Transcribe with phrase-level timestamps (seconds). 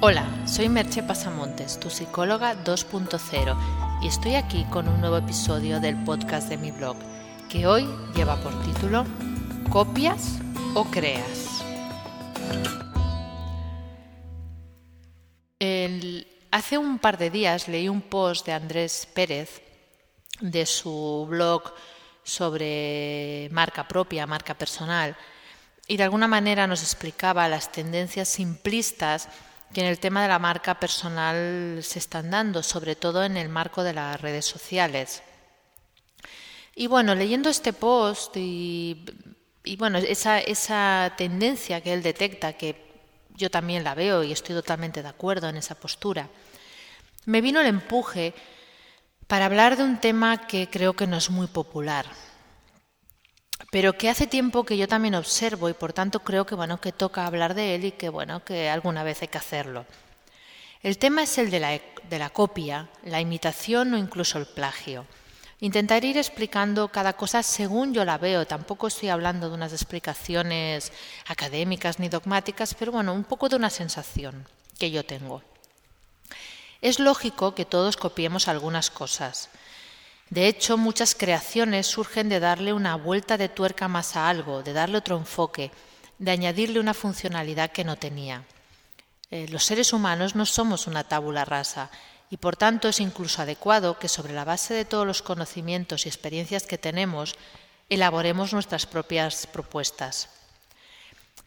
[0.00, 5.96] Hola, soy Merche Pasamontes, tu psicóloga 2.0, y estoy aquí con un nuevo episodio del
[6.04, 6.96] podcast de mi blog,
[7.48, 9.04] que hoy lleva por título
[9.70, 10.38] ¿Copias
[10.74, 11.64] o creas?
[16.52, 19.62] hace un par de días leí un post de Andrés Pérez
[20.40, 21.74] de su blog
[22.22, 25.16] sobre marca propia, marca personal,
[25.88, 29.28] y de alguna manera nos explicaba las tendencias simplistas
[29.72, 33.48] que en el tema de la marca personal se están dando, sobre todo en el
[33.48, 35.22] marco de las redes sociales.
[36.74, 39.04] Y bueno, leyendo este post y,
[39.78, 42.86] bueno, esa, tendencia que él detecta, que
[43.34, 46.28] yo también la veo y estoy totalmente de acuerdo en esa postura,
[47.26, 48.32] me vino el empuje
[49.26, 52.06] para hablar de un tema que creo que no es muy popular,
[53.70, 56.92] pero que hace tiempo que yo también observo y por tanto creo que bueno que
[56.92, 59.84] toca hablar de él y que bueno que alguna vez hay que hacerlo.
[60.82, 65.06] El tema es el de la, de la copia, la imitación o incluso el plagio.
[65.60, 68.46] Intentaré ir explicando cada cosa según yo la veo.
[68.46, 70.92] Tampoco estoy hablando de unas explicaciones
[71.26, 74.46] académicas ni dogmáticas, pero bueno, un poco de una sensación
[74.78, 75.42] que yo tengo.
[76.80, 79.50] Es lógico que todos copiemos algunas cosas.
[80.30, 84.74] De hecho, muchas creaciones surgen de darle una vuelta de tuerca más a algo, de
[84.74, 85.70] darle otro enfoque,
[86.18, 88.44] de añadirle una funcionalidad que no tenía.
[89.30, 91.90] Eh, los seres humanos no somos una tábula rasa
[92.30, 96.08] y por tanto es incluso adecuado que sobre la base de todos los conocimientos y
[96.08, 97.36] experiencias que tenemos
[97.88, 100.28] elaboremos nuestras propias propuestas.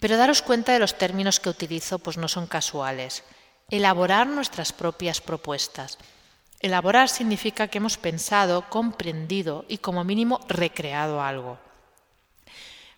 [0.00, 3.24] Pero daros cuenta de los términos que utilizo, pues no son casuales.
[3.70, 5.98] Elaborar nuestras propias propuestas.
[6.60, 11.58] Elaborar significa que hemos pensado, comprendido y como mínimo recreado algo.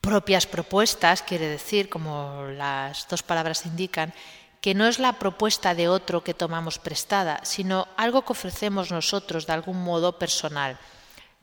[0.00, 4.12] Propias propuestas quiere decir, como las dos palabras indican,
[4.60, 9.46] que no es la propuesta de otro que tomamos prestada, sino algo que ofrecemos nosotros
[9.46, 10.78] de algún modo personal,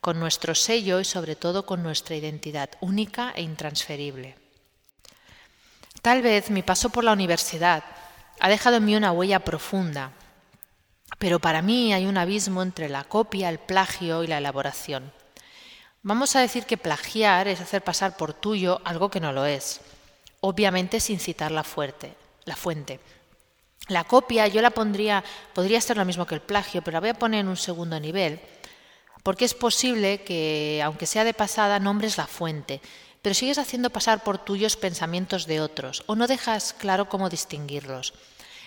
[0.01, 4.35] con nuestro sello y sobre todo con nuestra identidad única e intransferible.
[6.01, 7.83] Tal vez mi paso por la universidad
[8.39, 10.11] ha dejado en mí una huella profunda,
[11.21, 15.13] pero para mí hay un abismo entre la copia, el plagio y la elaboración.
[16.01, 19.81] Vamos a decir que plagiar es hacer pasar por tuyo algo que no lo es,
[20.39, 21.63] obviamente sin citar la,
[22.45, 22.99] la fuente.
[23.87, 25.23] La copia yo la pondría,
[25.53, 27.99] podría ser lo mismo que el plagio, pero la voy a poner en un segundo
[27.99, 28.39] nivel,
[29.21, 32.81] porque es posible que, aunque sea de pasada, nombres la fuente,
[33.21, 38.15] pero sigues haciendo pasar por tuyos pensamientos de otros, o no dejas claro cómo distinguirlos.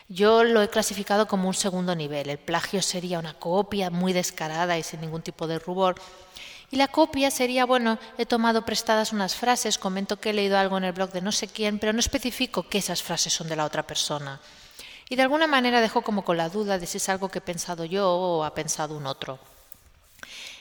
[0.08, 2.28] Yo lo he clasificado como un segundo nivel.
[2.28, 5.96] El plagio sería una copia muy descarada y sin ningún tipo de rubor.
[6.70, 10.76] Y la copia sería, bueno, he tomado prestadas unas frases, comento que he leído algo
[10.76, 13.56] en el blog de no sé quién, pero no especifico que esas frases son de
[13.56, 14.40] la otra persona.
[15.08, 17.42] Y de alguna manera dejo como con la duda de si es algo que he
[17.42, 19.38] pensado yo o ha pensado un otro.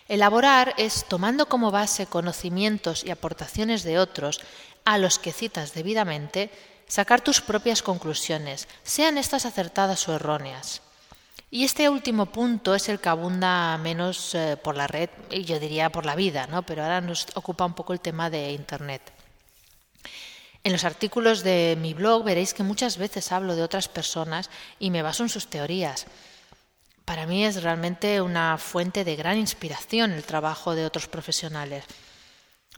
[0.07, 4.41] Elaborar es, tomando como base conocimientos y aportaciones de otros,
[4.85, 6.51] a los que citas debidamente,
[6.87, 10.81] sacar tus propias conclusiones, sean estas acertadas o erróneas.
[11.51, 15.59] Y este último punto es el que abunda menos eh, por la red y yo
[15.59, 16.63] diría por la vida, ¿no?
[16.63, 19.13] pero ahora nos ocupa un poco el tema de Internet.
[20.63, 24.49] En los artículos de mi blog veréis que muchas veces hablo de otras personas
[24.79, 26.07] y me baso en sus teorías.
[27.05, 31.83] Para mí es realmente una fuente de gran inspiración el trabajo de otros profesionales.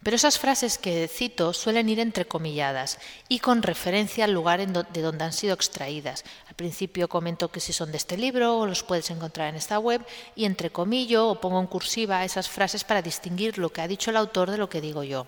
[0.05, 5.23] Pero esas frases que cito suelen ir entrecomilladas y con referencia al lugar de donde
[5.23, 6.23] han sido extraídas.
[6.47, 9.79] Al principio comento que si son de este libro o los puedes encontrar en esta
[9.79, 10.05] web
[10.35, 14.17] y entrecomillo o pongo en cursiva esas frases para distinguir lo que ha dicho el
[14.17, 15.25] autor de lo que digo yo.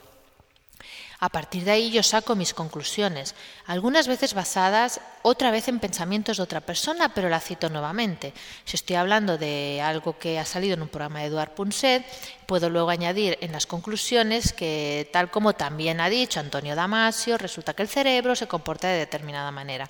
[1.20, 3.34] A partir de ahí yo saco mis conclusiones,
[3.66, 8.34] algunas veces basadas otra vez en pensamientos de otra persona, pero la cito nuevamente.
[8.66, 12.06] Si estoy hablando de algo que ha salido en un programa de Eduard Punset,
[12.46, 17.74] puedo luego añadir en las conclusiones que, tal como también ha dicho Antonio Damasio, resulta
[17.74, 19.90] que el cerebro se comporta de determinada manera.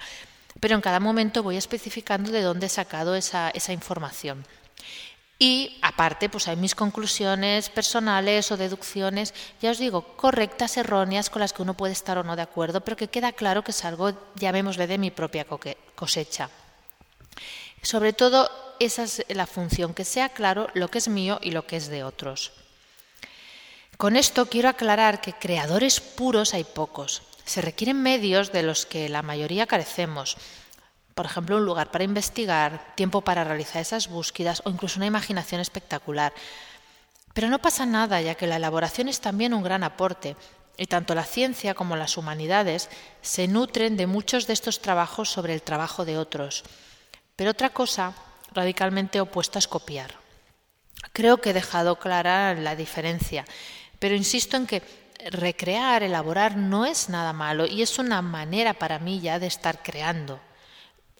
[0.62, 4.46] Pero en cada momento voy especificando de dónde he sacado esa, esa información.
[5.40, 11.42] Y aparte, pues hay mis conclusiones personales o deducciones, ya os digo, correctas, erróneas, con
[11.42, 13.86] las que uno puede estar o no de acuerdo, pero que queda claro que es
[13.86, 15.46] algo, llamémosle, de mi propia
[15.96, 16.50] cosecha.
[17.84, 18.50] Sobre todo,
[18.80, 21.88] esa es la función, que sea claro lo que es mío y lo que es
[21.88, 22.52] de otros.
[23.98, 27.22] Con esto quiero aclarar que creadores puros hay pocos.
[27.46, 30.38] Se requieren medios de los que la mayoría carecemos
[31.18, 35.60] por ejemplo, un lugar para investigar, tiempo para realizar esas búsquedas o incluso una imaginación
[35.60, 36.32] espectacular.
[37.34, 40.38] Pero no pasa nada, ya que la elaboración es también un gran aporte.
[40.80, 42.92] y tanto la ciencia como las humanidades
[43.24, 46.64] se nutren de muchos de estos trabajos sobre el trabajo de otros.
[47.36, 48.14] Pero otra cosa
[48.54, 50.14] radicalmente opuesta es copiar.
[51.14, 53.44] Creo que he dejado clara la diferencia,
[53.98, 54.84] pero insisto en que
[55.32, 59.82] recrear, elaborar no es nada malo y es una manera para mí ya de estar
[59.82, 60.40] creando.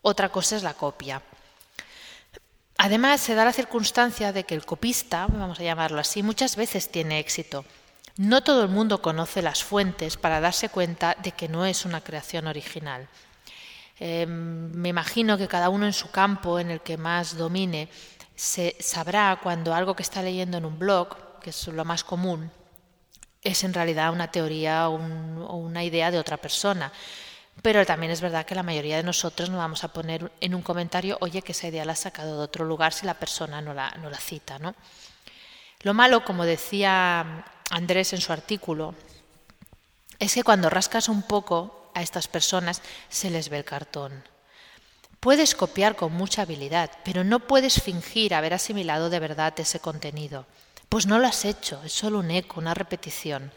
[0.02, 1.22] Otra cosa es la copia.
[2.78, 6.92] Además, se da la circunstancia de que el copista, vamos a llamarlo así, muchas veces
[6.92, 7.66] tiene éxito.
[8.18, 12.02] No todo el mundo conoce las fuentes para darse cuenta de que no es una
[12.02, 13.08] creación original.
[14.00, 17.90] Em, me imagino que cada uno en su campo, en el que más domine,
[18.36, 22.52] se sabrá cuando algo que está leyendo en un blog, que es lo más común,
[23.42, 24.96] es en realidad una teoría o
[25.58, 26.92] una idea de otra persona.
[27.62, 30.62] Pero también es verdad que la mayoría de nosotros no vamos a poner en un
[30.62, 33.74] comentario, oye, que esa idea la ha sacado de otro lugar si la persona no
[33.74, 34.60] la, no la cita.
[34.60, 34.76] ¿no?
[35.82, 38.96] Lo malo, como decía Andrés en su artículo,
[40.20, 44.24] es que cuando rascas un poco a estas personas se les ve el cartón.
[45.20, 50.46] Puedes copiar con mucha habilidad, pero no puedes fingir haber asimilado de verdad ese contenido.
[50.90, 53.52] Pues no lo has hecho, es solo un eco, una repetición.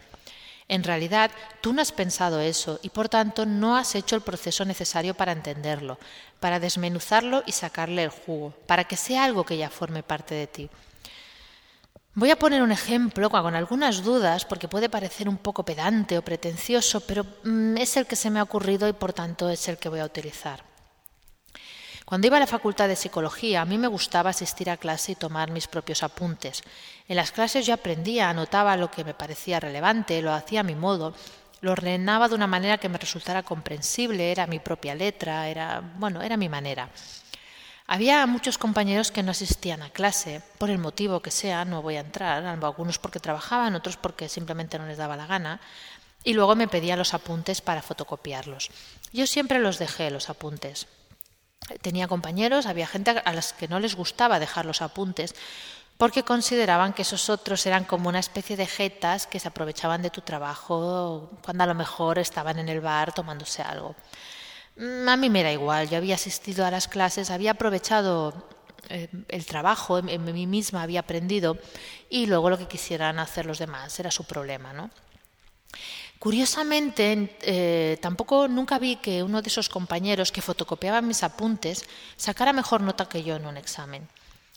[0.70, 4.64] En realidad, tú no has pensado eso y por tanto no has hecho el proceso
[4.64, 5.99] necesario para entenderlo,
[6.38, 10.46] para desmenuzarlo y sacarle el jugo, para que sea algo que ya forme parte de
[10.46, 10.70] ti.
[12.14, 16.22] Voy a poner un ejemplo con algunas dudas porque puede parecer un poco pedante o
[16.22, 19.76] pretencioso, pero mm, es el que se me ha ocurrido y por tanto es el
[19.76, 20.69] que voy a utilizar.
[22.11, 25.15] Cuando iba a la facultad de psicología, a mí me gustaba asistir a clase y
[25.15, 26.65] tomar mis propios apuntes.
[27.07, 30.75] En las clases yo aprendía, anotaba lo que me parecía relevante, lo hacía a mi
[30.75, 31.15] modo,
[31.61, 36.21] lo ordenaba de una manera que me resultara comprensible, era mi propia letra, era, bueno,
[36.21, 36.91] era mi manera.
[37.87, 41.95] Había muchos compañeros que no asistían a clase, por el motivo que sea, no voy
[41.95, 45.61] a entrar, algunos porque trabajaban, otros porque simplemente no les daba la gana,
[46.25, 48.73] y luego me pedían los apuntes para fotocopiarlos.
[49.12, 50.89] Yo siempre los dejé, los apuntes
[51.83, 55.35] tenía compañeros, había gente a las que no les gustaba dejar los apuntes
[56.01, 60.09] porque consideraban que esos otros eran como una especie de jetas que se aprovechaban de
[60.09, 63.95] tu trabajo cuando a lo mejor estaban en el bar tomándose algo.
[64.77, 68.49] Mm, a mí me era igual, yo había asistido a las clases, había aprovechado
[68.89, 71.59] eh, el trabajo, en, en, mí misma había aprendido
[72.09, 74.91] y luego lo que quisieran hacer los demás era su problema, ¿no?
[76.20, 81.88] Curiosamente, eh, tampoco nunca vi que uno de esos compañeros que fotocopiaban mis apuntes
[82.20, 84.06] sacara mejor nota que yo en un examen.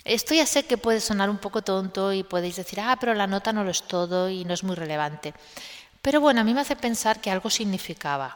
[0.04, 3.28] Esto ya sé que puede sonar un poco tonto y podéis decir, ah, pero la
[3.28, 5.34] nota no lo es todo y no es muy relevante.
[6.02, 8.36] Pero bueno, a mí me hace pensar que algo significaba,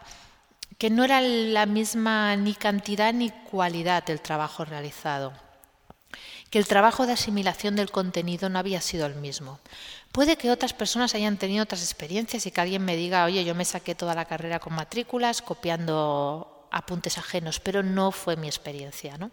[0.78, 5.34] que no era la misma ni cantidad ni cualidad del trabajo realizado,
[6.50, 9.60] que el trabajo de asimilación del contenido no había sido el mismo.
[10.12, 13.54] Puede que otras personas hayan tenido otras experiencias y que alguien me diga, oye, yo
[13.54, 19.18] me saqué toda la carrera con matrículas copiando apuntes ajenos, pero no fue mi experiencia.
[19.18, 19.32] ¿no?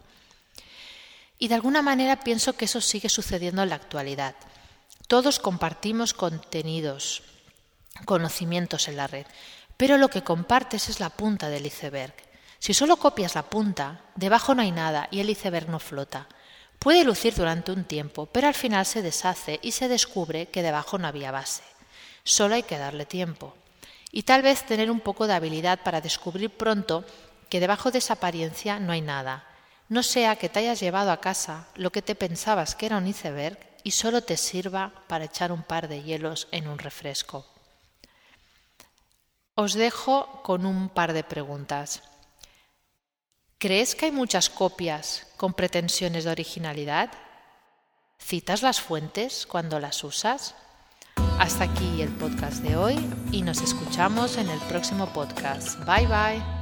[1.39, 4.35] Y de alguna manera pienso que eso sigue sucediendo en la actualidad.
[5.07, 7.23] Todos compartimos contenidos,
[8.05, 9.25] conocimientos en la red,
[9.77, 12.13] pero lo que compartes es la punta del iceberg.
[12.59, 16.27] Si solo copias la punta, debajo no hay nada y el iceberg no flota.
[16.79, 20.97] Puede lucir durante un tiempo, pero al final se deshace y se descubre que debajo
[20.97, 21.63] no había base.
[22.23, 23.55] Solo hay que darle tiempo.
[24.11, 27.03] Y tal vez tener un poco de habilidad para descubrir pronto
[27.49, 29.45] que debajo de esa apariencia no hay nada.
[29.89, 33.07] No sea que te hayas llevado a casa lo que te pensabas que era un
[33.07, 37.45] iceberg y solo te sirva para echar un par de hielos en un refresco.
[39.53, 42.01] Os dejo con un par de preguntas.
[43.57, 47.11] ¿Crees que hay muchas copias con pretensiones de originalidad?
[48.19, 50.55] ¿Citas las fuentes cuando las usas?
[51.39, 52.95] Hasta aquí el podcast de hoy
[53.31, 55.79] y nos escuchamos en el próximo podcast.
[55.85, 56.54] Bye bye.